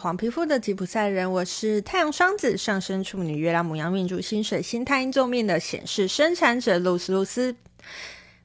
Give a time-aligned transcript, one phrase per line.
[0.00, 7.54] 黄皮肤的吉普赛人，我是太阳双子上升处女月亮母羊命主星水星太阴座命的显示生产者露丝露丝。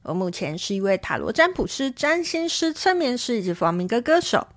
[0.02, 4.48] 我目前是一位塔罗占卜师、占星师、催眠师以及弗朗明哥歌手。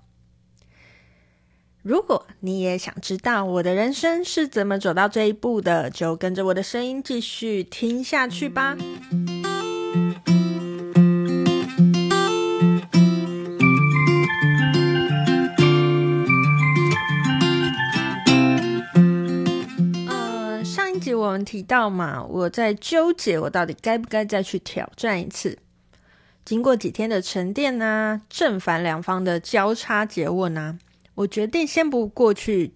[1.82, 8.76] 如果你也想知道我的人生是怎么走到这一步的，就跟着我的声音继续听下去吧。
[21.44, 25.58] 提到嘛，我在纠结，我到底该不该再去挑战一次？
[26.44, 30.78] 经过几天的沉淀啊，正反两方的交叉诘问啊，
[31.14, 32.72] 我决定先不过去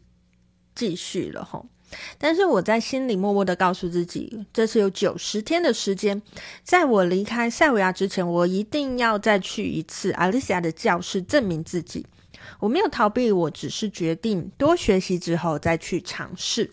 [0.74, 1.66] 继续了吼。
[2.18, 6.20] 但是我在心里默默的告诉自己，这次有九十天的时间，
[6.62, 12.04] 在我离开塞维亚之前，我一定要再去一次阿丽西亚的教室，证明自己。
[12.58, 16.70] 我没有逃避，我只是决定多学习之后再去尝试。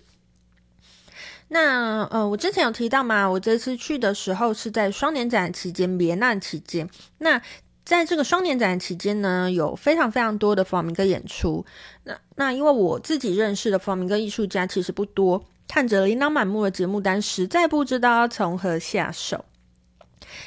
[1.54, 6.90] 那呃，我之前有提到嘛，我这次去的时候是在双年展期间，别难期间。
[7.18, 7.42] 那
[7.84, 11.66] 在这个双年展期间呢，有非常非常多的弗朗明哥演出。
[12.06, 19.44] 那那因为我自己认识的弗朗明哥艺术家其实不多，看着琳琅满目的节目单，实在不知道要从何下手。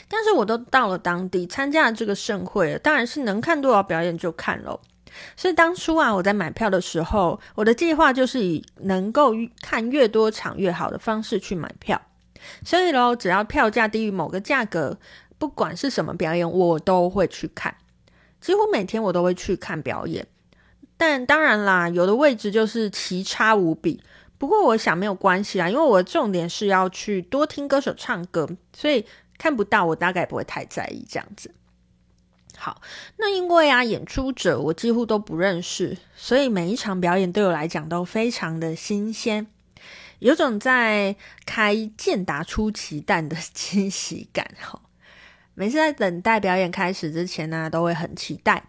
[0.09, 4.81] 但是我都到了当地参加了这个盛会了，当然是能看多少表演就看喽。
[5.37, 12.01] 所以当初啊，我在买票的时候，我的计划就是以能够看越多场越好的方式去买票。
[12.65, 14.99] 所以喽，只要票价低于某个价格，
[15.39, 17.75] 不管是什么表演，我都会去看。
[18.41, 20.27] 几乎每天我都会去看表演。
[20.97, 24.03] 但当然啦，有的位置就是奇差无比。
[24.37, 29.07] 不过我想没有关系啦，因为我重点是要去多听歌手唱歌，所以
[29.39, 31.51] 看不到我大概不会太在意这样子。
[32.57, 32.81] 好，
[33.17, 39.47] 那因为啊，演出者我几乎都不认识，所以每一场表演对我来讲都非常的新鲜，
[40.21, 44.49] 有种在开健达出奇蛋的 惊喜感。
[44.61, 44.81] 哈，
[45.55, 48.65] 每次在等待表演开始之前呢、都会很期待。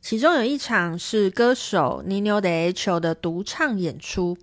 [0.00, 4.38] 其中有一场是歌手 Nino de H 的独唱演出，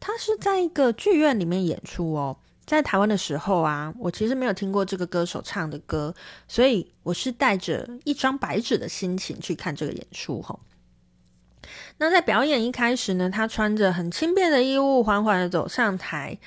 [0.00, 2.38] 他是在一个剧院里面演出哦。
[2.66, 6.12] 在台湾的时候啊，我其实没有听过这个歌手唱的歌，
[6.48, 10.58] 所以我是带着一张白纸的心情去看这个演出吼。
[11.98, 16.38] 那在表演一开始呢，他穿着很轻便的衣物，缓缓的走上台，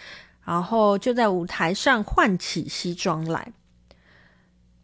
[0.45, 3.53] 然后就在舞台上换起西装来。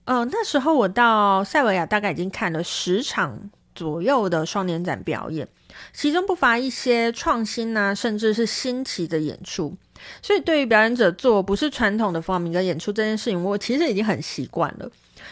[0.05, 5.47] 呃，那时候我到塞维亚大概已经看了十场左右的双年展表演，
[5.91, 9.75] 其中不乏一些创新啊，甚至是新奇的演出。
[10.21, 14.89] 所以，对于表演者做不是传统的弗朗明哥演出这件事情，我其实已经很习惯了。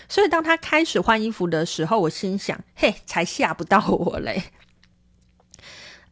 [0.07, 4.43] 所以，当他开始换衣服的时候，我心想：“嘿，才吓不到我嘞！”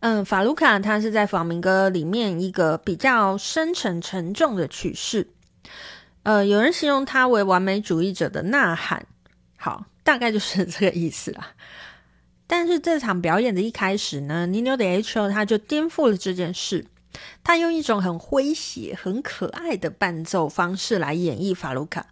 [0.01, 5.27] 嗯，法鲁卡他是在弗朗明哥里面一个比较深沉沉重的曲式。
[6.23, 9.05] 呃，有人形容他为完美主义者的呐喊，
[9.57, 11.53] 好，大概就是这个意思啦。
[12.47, 16.85] 但是这场表演的一开始呢，Ninho de Acho 他就颠覆了这件事。
[17.44, 22.07] 他用一种很诙谐、很可爱的伴奏方式来演绎法鲁卡，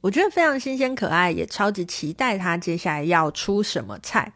[0.00, 4.32] 我觉得非常新鲜可爱，也超级期待他接下来要出什么菜。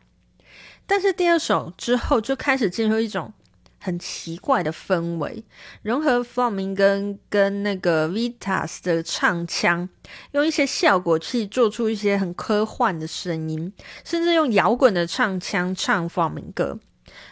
[0.86, 3.32] 但是第二首之后就开始进入一种
[3.80, 5.44] 很奇怪的氛围，
[5.82, 9.88] 融合弗朗明哥跟那个 Vitas 的唱腔，
[10.32, 13.72] 用一些效果器做出一些很科幻的声音，
[14.04, 16.78] 甚至用摇滚的唱腔唱弗朗明哥。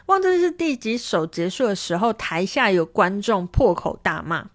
[0.07, 4.51] 忘记是第几首结束的时候，台下有观众破口大骂。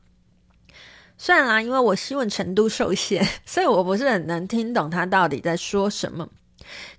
[1.18, 6.30] 算啦，因为我新闻程度受限， 所以我不是很能听懂他到底在说什么。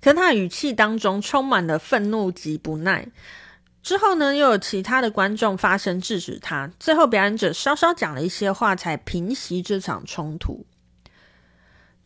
[0.01, 3.07] 可他语气当中充满了愤怒及不耐。
[3.81, 6.69] 之后呢，又有其他的观众发声制止他。
[6.79, 10.65] 最后，表演者稍稍讲了一些话，才平息这场冲突。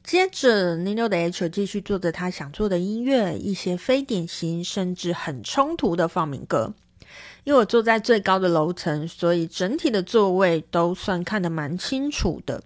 [0.05, 6.75] 接着，Nino 的 H 继续做着他想做的音乐，一些非典型甚至很冲突的弗朗明哥。
[7.43, 12.61] 因为我坐在最高的楼层，所以整体的座位都算看得蛮清楚的。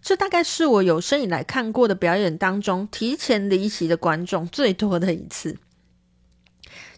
[0.00, 5.58] 这大概是我有生以来看过的表演当中提前离席的观众最多的一次。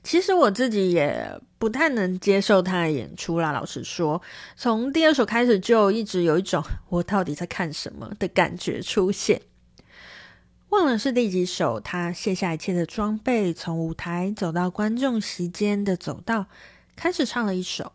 [0.02, 4.20] 其实我自己也不太能接受他的演出啦，老实说，
[4.54, 9.40] 从第二首开始就一直有一种我到底在看什么的感觉出现。
[10.70, 16.44] 忘了是第几首，他卸下一切的装备，从舞台走到观众席间的走道，
[16.94, 17.92] 开始唱了一首。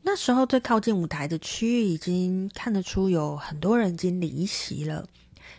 [0.00, 5.06] 那时候最靠近舞台的区域已经看得出有很多人已经离席了，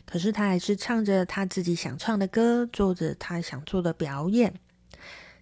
[0.08, 4.56] 可是他还是唱着他自己想唱的歌，做着他想做的表演。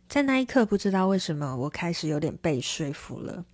[0.09, 3.45] 在那一刻，不知道为什么，我开始有点被说服了。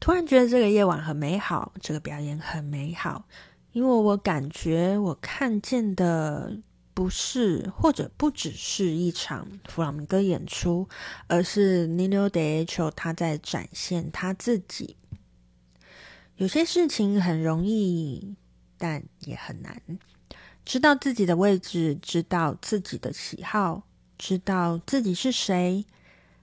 [0.00, 3.26] 突然觉得这个夜晚很美好，这个表演很美好，
[3.74, 6.56] 因为我感觉我看见的
[6.94, 10.88] 不是或者不只是一场弗朗明哥演出，
[11.26, 14.96] 而是 Nino de h o 他在展现他自己。
[16.36, 18.36] 有些事情很容易，
[18.78, 19.82] 但也很难。
[20.64, 23.82] 知道自己的位置，知道自己的喜好，
[24.16, 25.84] 知道自己是谁，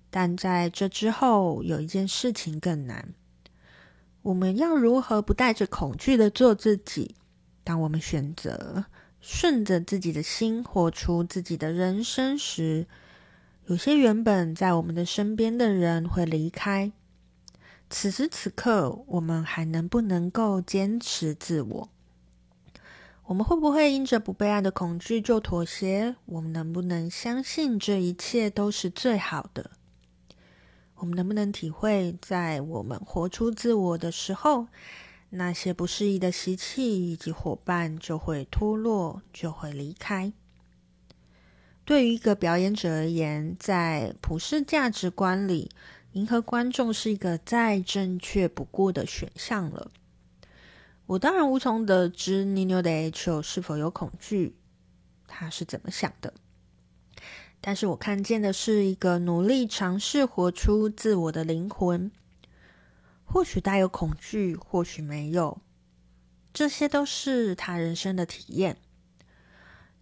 [0.10, 3.14] 但在这之后，有一件事情更难。
[4.22, 7.16] 我们要如何不带着恐惧的做自己？
[7.64, 8.86] 当我们选择
[9.20, 12.88] 顺着自己的心活出自己的人生时，
[13.68, 16.92] 有些原本在我们的身边的人会离开。
[17.90, 21.90] 此时此刻，我们还能不能够坚持自我？
[23.26, 26.16] 我们会不会因着不被爱的恐惧就妥协？
[26.26, 29.72] 我们能不能相信这一切都是最好的？
[30.96, 34.68] 我们能不能体会，在我们活出自我的时候，
[35.34, 40.34] 那些不适宜的习气以及伙伴就会脱落，就会离开？
[41.86, 45.72] 对于一个表演者而言，在普世价值观里，
[46.12, 49.90] 迎合观众是一个再正确不过的选项了。
[51.08, 54.56] 我当然无从得知 Ninho de Acho 是否有恐惧，
[55.28, 56.34] 他是怎么想的。
[57.62, 62.12] 但是我看见的是一个努力尝试活出自我的灵魂，
[63.32, 65.62] 或许带有恐惧，或许没有，
[66.54, 68.76] 这些都是他人生的体验。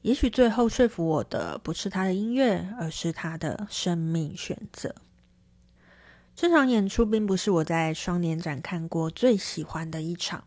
[0.01, 4.95] 也许最后说服我的不是他的音乐，而是他的生命选择。
[6.35, 10.45] 这场演出并不是我在双年展看过最喜欢的一场，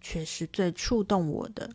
[0.00, 1.70] 却是最触动我的。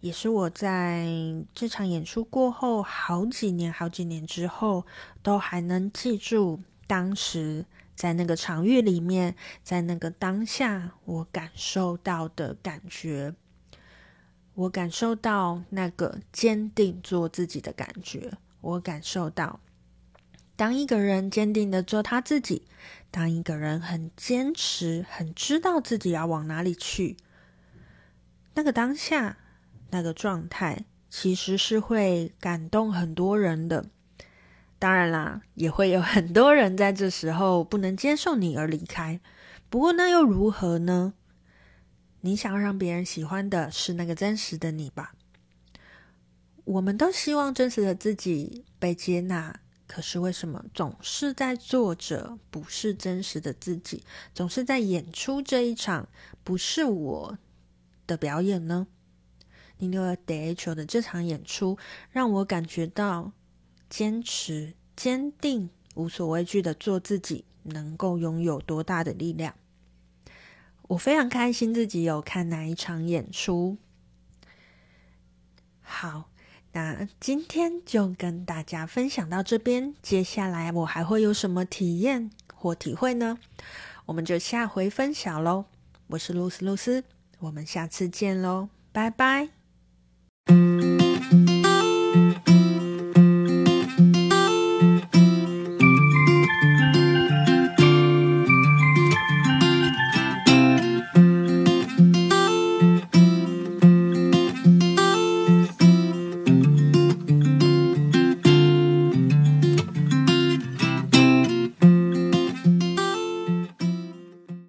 [0.00, 1.06] 也是我在
[1.54, 4.84] 这场演出过后好几年、好几年之后，
[5.22, 7.64] 都还能记住当时
[8.00, 13.34] 在那个场域里面，在那个当下，我感受到的感觉。
[14.54, 18.32] 我感受到那个坚定做自己的感觉。
[18.62, 19.60] 我感受到，
[20.56, 22.66] 当一个人坚定的做他自己，
[23.10, 27.18] 当一个人很坚持、很知道自己要往哪里去，
[28.54, 29.36] 那个当下。
[29.90, 33.90] 那个状态其实是会感动很多人的，
[34.80, 39.20] 当然啦，也会有很多人在这时候不能接受你而离开。
[39.68, 41.12] 不过那又如何呢？
[42.22, 45.12] 你想让别人喜欢的是那个真实的你吧？
[46.64, 54.02] 我们都希望真实的自己被接纳，可是为什么总是在做着不是真实的自己，
[54.34, 56.08] 总是在演出这一场
[56.42, 57.38] 不是我
[58.06, 58.86] 的表演呢
[59.78, 61.76] ？Ninho de Acho 的这场演出
[62.10, 63.32] 让我感觉到
[63.90, 69.54] 坚持、坚定、无所畏惧的做自己，能够拥有多大的力量。
[70.88, 73.76] 我非常开心自己有看哪一场演出。
[75.82, 76.30] 好，
[76.72, 79.94] 那今天就跟大家分享到这边。
[80.00, 83.38] 接下来我还会有什么体验或体会呢？
[84.06, 85.66] 我们就下回分享喽。
[86.08, 87.04] 我是露丝露丝，
[87.38, 89.59] 我们下次见喽，拜拜。